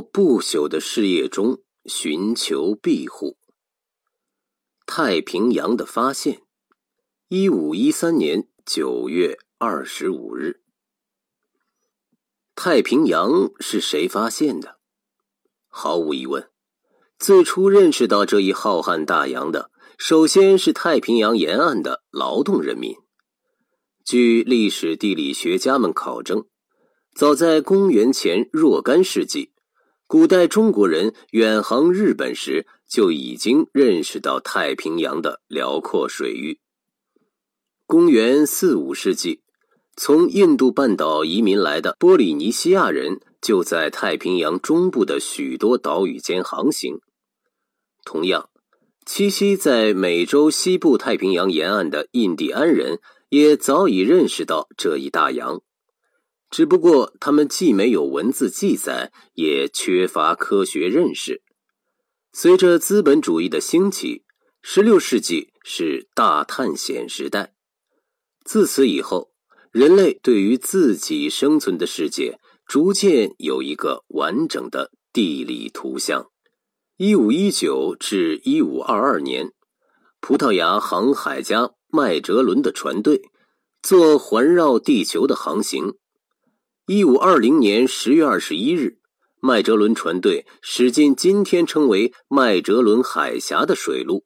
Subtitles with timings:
[0.00, 3.38] 不朽的事业中寻求庇护。
[4.86, 6.42] 太平洋的发现，
[7.28, 10.62] 一五一三年九月二十五日。
[12.56, 14.78] 太平洋是谁发现的？
[15.68, 16.50] 毫无疑问，
[17.18, 22.96] 最初认识到这一浩瀚大洋的，首先是太平洋沿岸的劳动人民。
[24.04, 26.46] 据历史地理学家们考证，
[27.14, 29.52] 早在公元前若干世纪，
[30.10, 36.58] 古代中国人远航日本时就已经认识到太平洋的辽阔水域。
[37.86, 39.42] 公元四五世纪，
[39.96, 46.98] 从印度半岛移民来的波利尼西亚人就在太平洋中部的许多岛屿间航行。
[48.04, 48.50] 同样，
[49.06, 52.98] 栖息在美洲西部太平洋沿岸的印第安人。
[53.28, 55.60] 也早已认识到这一大洋，
[56.50, 61.42] 只不过他们既没有文字记载，也缺乏科学认识。
[62.32, 64.24] 随着资本主义的兴起，
[64.62, 67.54] 十六世纪是大探险时代。
[68.44, 69.30] 自此以后，
[69.70, 76.30] 人类对于自己生存的世界逐渐有一个完整的地理图像。
[76.96, 79.52] 一五一九至一五二二年，
[80.20, 81.72] 葡萄牙航海家。
[81.92, 83.30] 麦哲伦的船队
[83.82, 85.94] 做环绕地球的航行。
[86.92, 88.98] 一五二零年十月二十一日，
[89.38, 94.24] 麦哲伦船队驶进今天称为麦哲伦海峡的水路。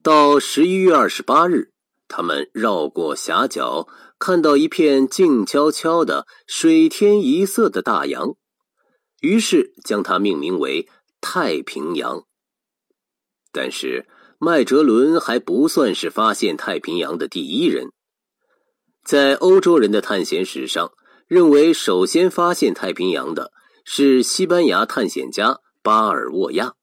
[0.00, 1.72] 到十一月二十八日，
[2.06, 8.36] 他们绕过峡角，看到一片静悄悄的、水天一色的大洋，
[9.20, 10.88] 于是将它命名为
[11.20, 12.22] 太平洋。
[13.50, 14.06] 但是。
[14.38, 17.90] 麦哲伦还不算是发现太平洋的第一人，
[19.04, 20.92] 在欧洲人的探险史上，
[21.30, 23.52] 认为首先发现太平洋的
[23.84, 26.74] 是西班牙探险家巴尔沃亚。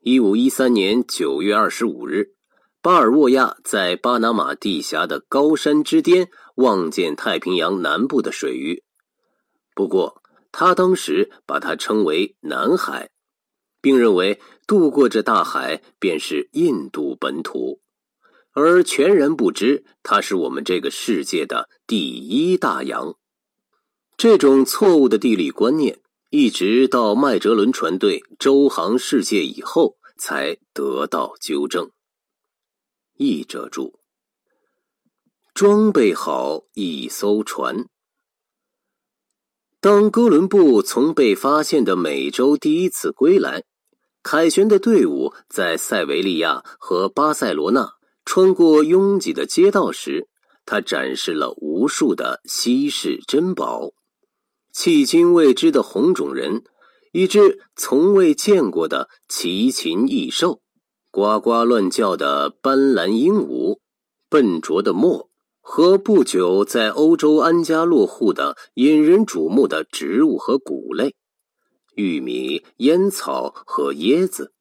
[0.00, 2.34] 一五一三年九月二十五日，
[2.82, 8.82] 巴尔沃亚在巴拿马地峡的高山之巅望见太平洋南部的水域，
[9.76, 10.20] 不过
[10.50, 13.10] 他当时把它称为南海。
[13.80, 17.80] 并认为渡过这大海便是印度本土，
[18.50, 23.14] 而全然不知它是我们这个世界的第一大洋。
[24.22, 25.98] 这种错误的地理观念，
[26.28, 31.90] 一直到麦哲伦船队周航世界以后才得到纠正。
[33.16, 33.98] 译者注：
[35.54, 37.86] 装备好一艘船。
[39.80, 43.64] 当哥伦布从被发现的美洲第一次归来。
[44.22, 47.94] 凯旋的队伍在塞维利亚和巴塞罗那
[48.26, 50.28] 穿过拥挤的街道时，
[50.66, 53.94] 他展示了无数的稀世珍宝：
[54.74, 56.62] 迄今未知的红种人，
[57.12, 60.60] 一只从未见过的奇禽异兽，
[61.10, 63.78] 呱呱乱叫的斑斓鹦鹉，
[64.28, 65.28] 笨拙的墨，
[65.60, 71.16] 和不久在欧洲安家落户的引人瞩目的植物和谷类。
[71.96, 74.52] 玉米、烟草和椰子，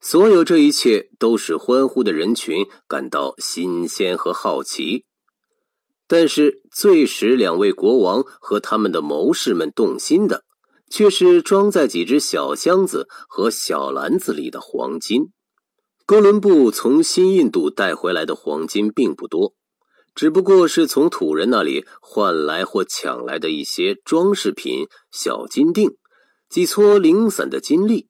[0.00, 5.04] 所有这一切都使欢呼的人群感到新鲜和好奇。
[6.08, 10.42] 但是，最使两位国王和他们的谋士们动心的，
[10.90, 15.32] 却是装在几只小箱子和小篮子里的黄金。
[16.06, 19.52] 哥伦布从新印度带回来的黄金并不多，
[20.14, 25.98] 只不过是从土人那里换来或抢来的一些装饰品、小金锭。
[26.48, 28.08] 几撮零散的金粒，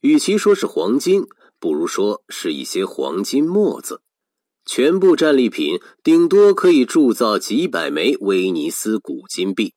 [0.00, 1.26] 与其说是黄金，
[1.60, 4.00] 不如说是一些黄金沫子。
[4.68, 9.72] 全部战利品顶多可以铸造几百枚威尼斯古金币。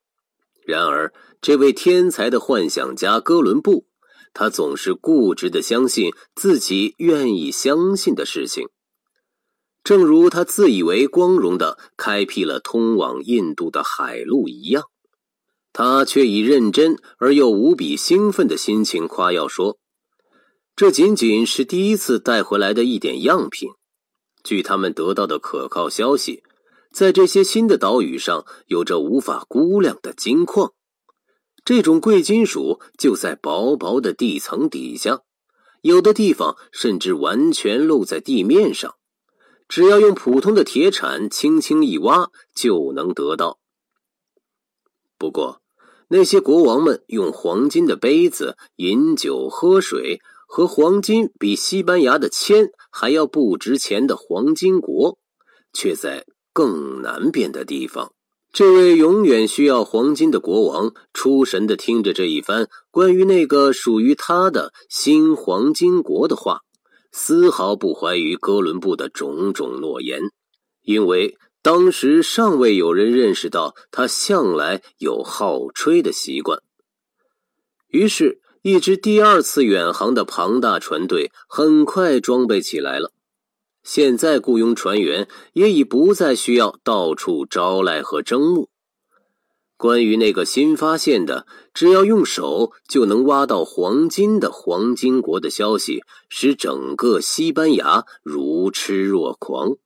[0.65, 3.85] 然而，这位天才的幻想家哥伦布，
[4.33, 8.67] 他总是固执的相信自己愿意相信的事情，
[9.81, 14.83] 正如他自以为光荣的开辟了通往印度的海路一样。
[15.71, 19.77] 他却以认真而又无比兴奋的心情夸耀说
[20.75, 23.69] ：“这仅仅是第一次带回来的一点样品。
[24.43, 26.43] 据他们得到的可靠消息，
[26.91, 30.73] 在这些新的岛屿上有着无法估量的金矿。
[31.63, 35.21] 这种贵金属就在薄薄的地层底下，
[35.81, 38.95] 有的地方甚至完全露在地面上，
[39.67, 43.59] 只要用普通的铁铲轻轻一挖就能得到。
[45.17, 45.59] 不过。”
[46.13, 50.19] 那些国王们用黄金的杯子饮酒喝水，
[50.53, 55.17] 和黄金比西班牙的铅还要不值钱的黄金国，
[55.71, 58.11] 却在更南边的地方，
[58.51, 66.59] 这位永远需要黄金的国王出神的听着这一番关于那个属于他的新黄金国的话，
[67.13, 70.19] 丝毫不怀疑哥伦布的种种诺言，
[70.83, 76.61] 因为当时尚未有人认识到他向来有好吹的习惯。
[77.87, 83.11] 于是，一支第二次远航的庞大船队很快装备起来了。
[83.83, 88.69] 现在雇佣船员也已不再需要到处招来和征募。
[89.77, 99.77] 关于那个新发现的只要用手就能挖到黄金的黄金国的消息，使整个西班牙如痴若狂。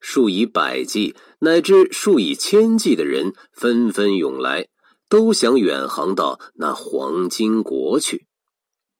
[0.00, 4.68] 数以百计乃至数以千计的人纷纷涌来，
[5.08, 8.26] 都想远航到那黄金国去。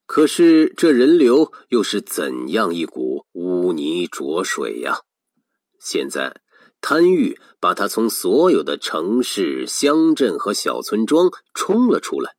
[0.06, 5.00] 可是这人流又是怎样一股污泥浊水呀！
[5.80, 6.40] 现在
[6.80, 12.36] 贪欲把他从所有的城市、乡镇和小村庄冲了出来。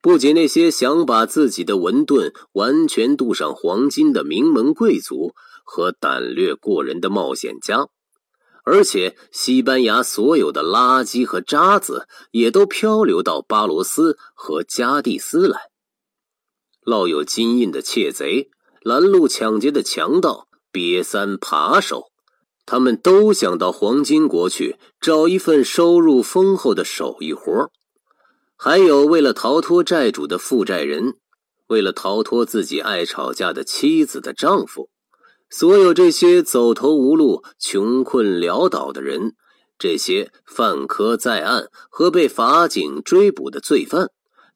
[0.00, 7.88] 不仅那些想把自己的文盾完全镀上黄金的名门贵族和胆略过人的冒险家，
[8.64, 15.70] 而且西班牙所有的垃圾和渣子也都漂流到巴罗斯和加蒂斯来。
[16.84, 18.50] 烙有金印的窃贼、
[18.82, 22.10] 拦路抢劫的强盗、瘪三扒手，
[22.66, 27.70] 他们都想到黄金国去找一份收入丰厚的手艺活
[28.56, 31.14] 还有为了逃脱债主的负债人，
[31.68, 34.89] 为了逃脱自己爱吵架的妻子的丈夫，
[35.50, 39.34] 所有这些走投无路、穷困潦倒的人，
[39.78, 44.10] 这些犯科在案和被法警追捕的罪犯。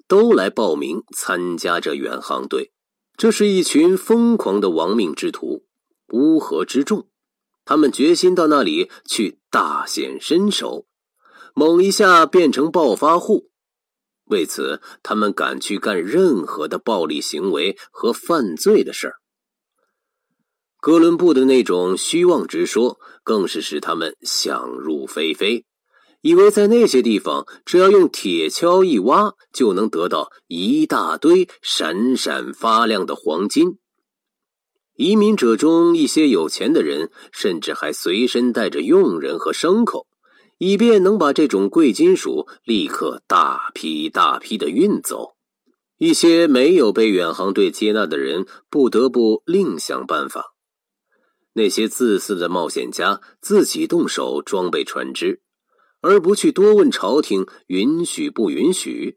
[0.07, 2.73] 都来报名参加这远航队，
[3.17, 5.65] 这是一群疯狂的亡命之徒，
[6.13, 7.09] 乌合之众。
[7.65, 10.87] 他们决心到那里去大显身手，
[11.55, 13.49] 猛一下变成暴发户。
[14.27, 19.15] 为此，他们敢去干任何的暴力行为和犯罪的事儿。
[20.85, 25.65] 哥伦布的那种虚妄之说，更是使他们想入非非。
[26.21, 33.79] 以为在那些地方，只要用铁锹一挖，就能得到一大堆闪闪发亮的黄金。
[34.95, 40.07] 移民者中一些有钱的人，甚至还随身带着佣人和牲口，
[40.59, 45.31] 以便能把这种贵金属立刻大批大批的运走。
[45.97, 50.51] 一些没有被远航队接纳的人，不得不另想办法。
[51.55, 55.41] 那些自私的冒险家自己动手装备船只。
[56.01, 59.17] 而不去多问朝廷允许不允许，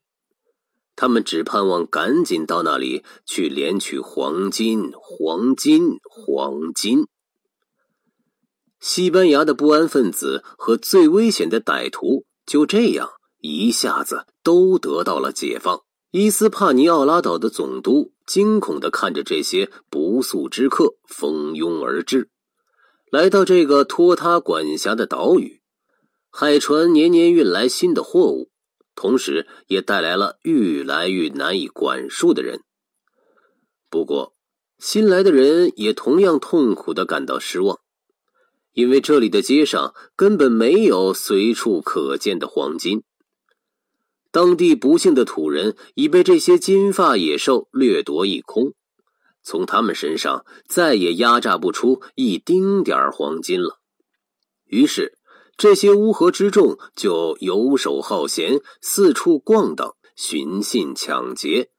[0.95, 7.07] 他们只盼望赶紧到那里去连取黄金、黄金、黄金。
[8.79, 13.09] 西班牙的不安分子和最危险的歹徒就这样
[13.41, 15.81] 一下子都得到了解放。
[16.11, 22.29] 伊斯帕尼奥拉岛的总督惊恐的看着这些不速之客蜂拥而至，
[23.09, 25.61] 来到这个托他管辖的岛屿。
[26.29, 28.51] 海船年年运来新的货物，
[28.93, 32.61] 同时也带来了愈来愈难以管束的人。
[33.89, 34.35] 不过，
[34.77, 37.79] 新来的人也同样痛苦的感到失望，
[38.73, 43.03] 因为这里的街上根本没有随处可见的黄金。
[44.31, 48.73] 当地不幸的土人已被这些金发野兽掠夺一空，
[49.43, 53.79] 从他们身上再也压榨不出一丁点黄金了。
[54.65, 55.13] 于是。
[55.59, 61.71] 这些乌合之众就游手好闲，四处逛荡、寻衅抢劫，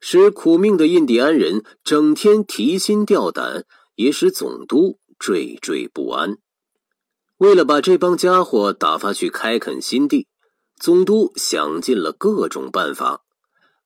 [0.00, 3.64] 使苦命的印第安人整天提心吊胆，
[3.94, 6.38] 也使总督惴惴不安。
[7.36, 10.26] 为了把这帮家伙打发去开垦新地，
[10.82, 13.22] 总督想尽了各种办法，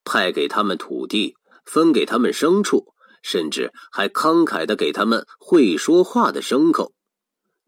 [0.02, 1.36] 派给他们土地，
[1.66, 2.86] 分给他们牲畜，
[3.22, 6.94] 甚至还慷慨的给他们会说话的牲口。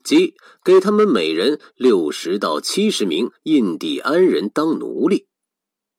[0.02, 5.26] 即给他们每人六十到七十名印第安人当奴隶，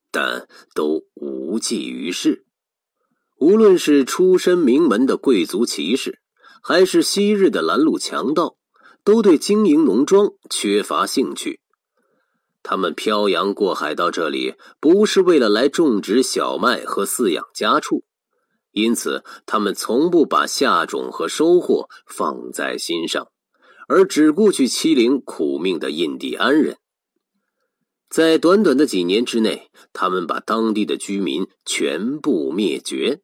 [0.09, 2.47] 但都无济于事。
[3.37, 6.19] 无论是出身名门的贵族骑士，
[6.63, 8.57] 还是昔日的拦路强盗，
[9.03, 11.61] 都对经营农庄缺乏兴趣。
[12.61, 18.03] 他们漂洋过海到这里，不是为了来种植小麦和饲养家畜，
[18.71, 23.27] 因此他们从不把下种和收获放在心上。
[23.91, 26.77] 而只顾去欺凌苦命的印第安人，
[28.07, 33.21] 在短短的几年之内，他们把当地的居民全部灭绝，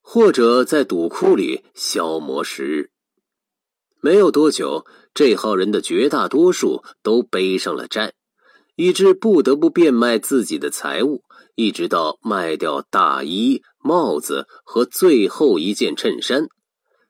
[0.00, 2.93] 或者在赌窟里消磨时日。
[4.04, 4.84] 没有多久，
[5.14, 8.12] 这号人的绝大多数都背上了债，
[8.76, 11.22] 以致不得不变卖自己的财物，
[11.54, 16.48] 一直到卖掉大衣、帽子和最后一件衬衫，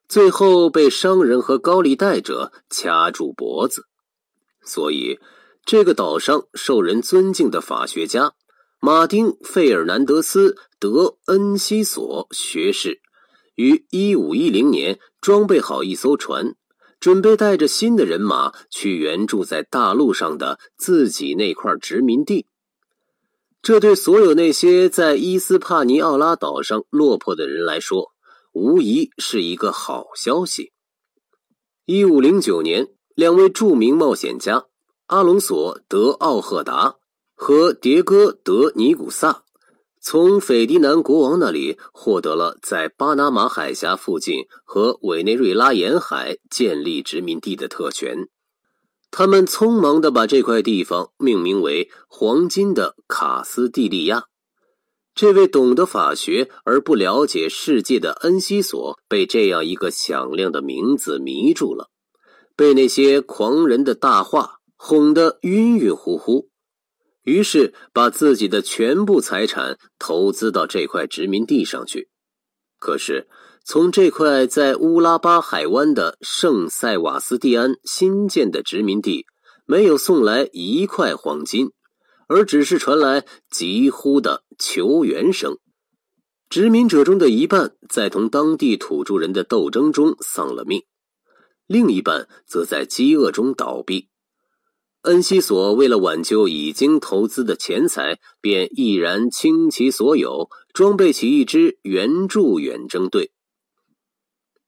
[0.09, 3.87] 最后被商人和高利贷者掐住脖子。
[4.63, 5.19] 所以，
[5.67, 8.35] 这个岛上受人尊敬的法学家
[8.79, 13.01] 马丁·费尔南德斯·德恩西索学士，
[13.57, 16.55] 于一五一零年装备好一艘船。
[17.05, 22.47] 准备带着新的人马去援助在大陆上的自己那块殖民地，
[23.61, 28.13] 这对所有那些在伊斯帕尼奥拉岛上落魄的人来说，
[28.53, 30.73] 无疑是一个好消息。
[31.85, 34.65] 一五零九年，两位著名冒险家
[35.09, 36.97] 阿隆索·德奥赫达
[37.35, 39.44] 和迭戈·德尼古萨。
[40.07, 48.29] 从斐迪南国王那里获得了在巴拿马海峡附近和委内瑞拉沿海建立殖民地的特权，
[49.11, 54.25] 他们匆忙地把这块地方命名为“黄金的卡斯蒂利亚”。
[55.17, 61.89] 这位懂得法学而不了解世界的恩西索被这样一个响亮的名字迷住了，
[62.55, 66.51] 被那些狂人的大话哄得晕晕乎乎。
[67.25, 72.09] 于是，把自己的全部财产投资到这块殖民地上去。
[72.79, 73.29] 可是，
[73.65, 79.25] 从这块在乌拉巴海湾的圣塞瓦斯蒂安新建的殖民地，
[79.65, 81.71] 没有送来一块黄金，
[82.29, 85.57] 而只是传来疾呼的求援声。
[86.51, 90.83] 殖民者中的一半在同当地土著人的斗争中丧了命，
[91.67, 94.11] 另一半则在饥饿中倒闭。
[95.05, 103.31] 恩西索为了挽救已经投资的钱财，便毅然倾其所有，装备起一支援助远征队。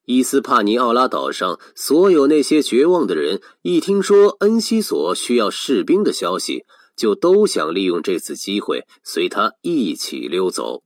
[0.04, 10.82] 伊斯帕尼奥拉岛上所有那些绝望的人，一听说恩西索需要士兵的消息，就都想利用这次机会随他一起溜走。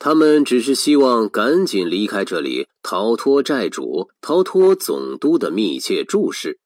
[0.00, 6.58] 他们只是希望赶紧离开这里，逃脱债主，逃脱总督的密切注视。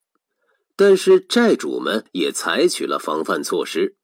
[0.79, 3.97] 但是债主们也采取了防范措施，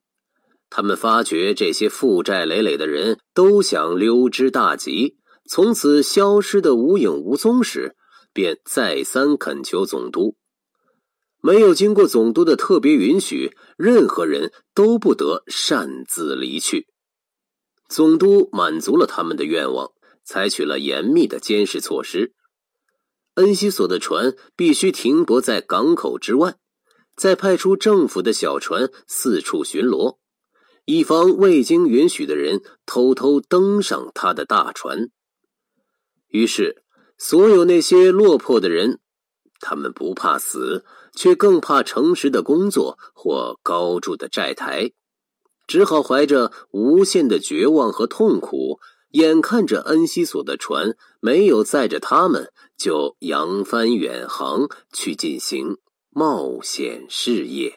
[0.68, 5.16] 他们发觉这些负债累累的人都想溜之大吉，
[5.48, 7.94] 从此消失的无影无踪时，
[8.32, 10.34] 便再三恳求总督，
[11.40, 16.88] 没有经过总督的特别允许，任何人都不得擅自离去。
[17.88, 19.92] 总督满足了他们的愿望，
[20.24, 22.32] 采取了严密的监视措施，
[23.34, 26.56] 恩西索的船必须停泊在港口之外。
[27.16, 30.18] 再派出政府的小船四处巡逻，
[30.84, 35.10] 以防未经允许的人偷偷登上他的大船。
[36.28, 36.82] 于是，
[37.16, 38.98] 所有那些落魄的人，
[39.60, 44.90] 他们不怕死，却更怕诚实的工作或高筑的债台，
[45.68, 48.80] 只好怀着无限的绝望和痛苦，
[49.12, 55.78] 眼看着恩西索的船没有载着他们，就扬帆远航去进行。
[56.16, 57.72] 冒险事业。